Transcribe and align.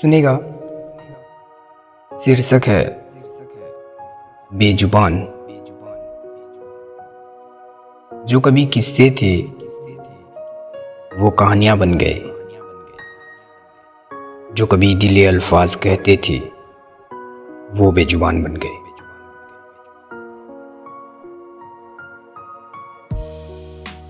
सुनेगा। 0.00 0.36
शीर्षक 2.24 2.60
है, 2.66 3.04
बेजुबान। 4.54 5.18
जो 8.26 8.40
कभी 8.40 8.66
किस्से 8.66 9.10
थे, 9.10 9.42
वो 11.20 11.30
कहानियाँ 11.30 11.78
बन 11.78 11.94
गए। 11.94 12.20
जो 14.54 14.66
कभी 14.66 14.94
दिले 14.94 15.26
अल्फाज 15.26 15.74
कहते 15.74 16.16
थे, 16.16 16.38
वो 17.78 17.92
बेजुबान 17.92 18.42
बन 18.42 18.56
गए। 18.56 18.78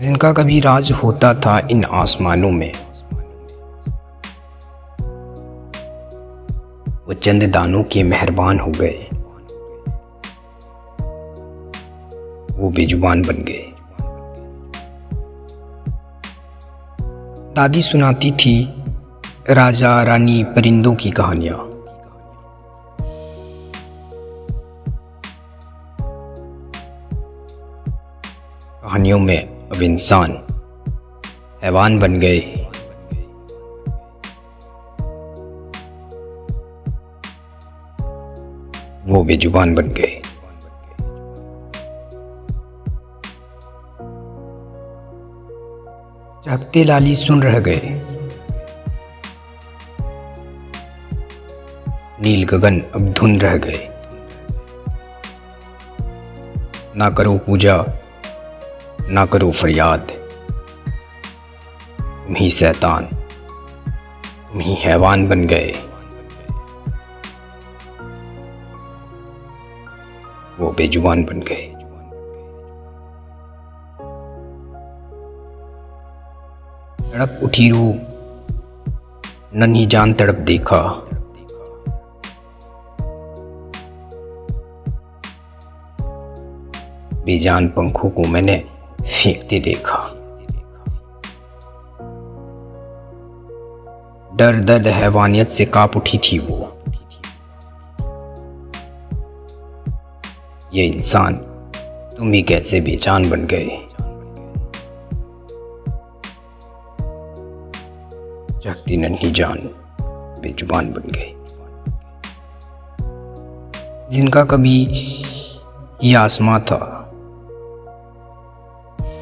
जिनका 0.00 0.32
कभी 0.32 0.60
राज 0.60 0.92
होता 0.92 1.34
था 1.34 1.68
इन 1.70 1.84
आसमानों 1.84 2.50
में 2.50 2.89
वो 7.10 7.14
चंद 7.14 7.42
दानों 7.42 7.82
के 7.82 8.02
मेहरबान 8.02 8.60
हो 8.60 8.72
गए। 8.80 9.08
वो 12.58 12.70
बेजुबान 12.70 13.22
बन 13.22 13.44
गए। 13.48 13.72
दादी 17.56 17.82
सुनाती 17.82 18.30
थी 18.30 18.84
राजा 19.50 20.02
रानी 20.02 20.44
परिंदों 20.44 20.94
की 20.94 21.10
कहानियाँ। 21.10 21.58
कहानियों 28.82 29.18
में 29.18 29.68
अब 29.68 29.82
इंसान 29.82 30.38
हैवान 31.62 31.98
बन 31.98 32.20
गए। 32.20 32.59
वो 39.10 39.22
बेजुबान 39.24 39.74
बन 39.74 39.88
गए। 39.88 40.22
जागते 46.44 46.84
लाली 46.84 47.16
सुन 47.16 47.42
रह 47.42 47.58
गए। 47.58 47.80
नील 52.22 52.44
गगन 52.44 52.80
अब 52.94 53.12
धुन 53.12 53.40
रह 53.40 53.56
गए। 53.56 53.88
ना 56.96 57.10
करो 57.10 57.36
पूजा, 57.38 57.84
ना 59.08 59.26
करो 59.26 59.50
फरियाद। 59.50 60.12
तुम 62.00 62.34
ही 62.36 62.50
शैतान 62.50 63.04
तुम 63.04 64.60
ही 64.60 64.74
हैवान 64.74 65.28
बन 65.28 65.46
गए। 65.46 65.89
वो 70.60 70.70
बेजुबान 70.70 71.24
बन 71.24 71.40
गए। 71.40 71.74
तड़प 77.10 77.40
उठी 77.42 77.70
रू, 77.70 77.94
नन्ही 79.54 79.86
जान 79.86 80.12
तड़प 80.12 80.34
देखा। 80.34 81.06
बेजान 87.24 87.68
पंखों 87.68 88.10
को 88.10 88.24
मैंने 88.24 88.64
फेंकते 89.02 89.60
देखा। 89.60 89.98
डर 94.36 94.60
दर्द 94.60 94.86
हैवानियत 94.86 95.48
से 95.48 95.64
काप 95.64 95.96
उठी 95.96 96.18
थी 96.18 96.38
वो। 96.38 96.79
ये 100.74 100.86
इंसान 100.86 101.34
तुम 102.18 102.32
ही 102.32 102.42
कैसे 102.42 102.80
बेजान 102.80 103.30
बन 103.30 103.46
गए? 103.46 103.68
जगती 108.60 108.96
नन्ही 108.96 109.30
जान, 109.30 109.58
बेजुबान 110.42 110.90
बन 110.92 111.10
गए। 111.10 111.32
जिनका 114.12 114.44
कभी 114.44 114.76
ये 116.04 116.14
आसमां 116.14 116.60
था, 116.60 117.10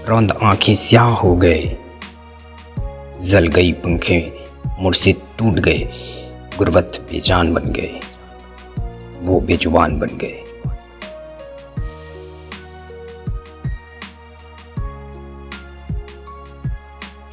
रौंद 0.09 0.33
आँखें 0.43 0.75
स्याह 0.75 1.11
हो 1.15 1.37
गए। 1.37 1.77
जल 3.21 3.47
गई 3.47 3.73
पंखें 3.73 4.23
मुड़से 4.83 5.13
टूट 5.13 5.55
गए, 5.55 5.89
गुर्बत 6.59 7.07
बेजान 7.13 7.55
बन 7.55 7.73
गए, 7.73 8.01
वो 9.23 9.41
बेजुबान 9.41 9.99
बन 9.99 10.17
गए। 10.17 10.45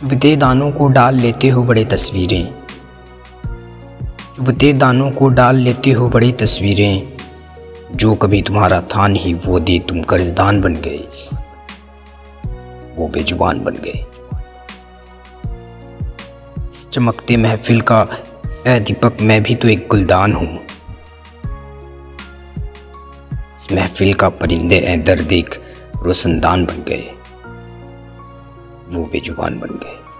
चुभते 0.05 0.35
दानों 0.35 0.71
को 0.71 0.87
डाल 0.87 1.15
लेते 1.15 1.47
हो 1.47 1.63
बड़े 1.63 1.83
तस्वीरें। 1.85 2.53
चुभते 4.35 4.73
दानों 4.73 5.11
को 5.11 5.29
डाल 5.29 5.55
लेते 5.55 5.91
हो 5.91 6.09
बड़े 6.09 6.31
तस्वीरें, 6.31 7.17
जो 7.91 8.15
कभी 8.15 8.41
तुम्हारा 8.41 8.81
था 8.81 9.07
नहीं, 9.07 9.33
वो 9.35 9.59
दे 9.59 9.79
तुम 9.79 10.01
कर्जदान 10.03 10.61
बन 10.61 10.75
गए। 10.75 11.07
वो 12.95 13.07
बेजुबान 13.07 13.63
बन 13.63 13.77
गए। 13.85 14.05
चमकते 16.93 17.37
महफिल 17.37 17.81
का, 17.81 18.07
ए 18.67 18.79
दीपक, 18.79 19.17
मैं 19.21 19.43
भी 19.43 19.55
तो 19.55 19.67
एक 19.67 19.87
गुलदान 19.91 20.33
हूँ। 20.33 20.59
महफिल 23.71 24.13
का 24.13 24.29
परिंदे 24.29 24.77
ए 24.77 24.97
दर 24.97 25.19
देख 25.19 25.61
रोशनदान 26.03 26.65
बन 26.65 26.83
गए। 26.87 27.14
वो 28.87 29.05
बेजुबान 29.05 29.59
बन 29.59 29.67
गए। 29.67 30.14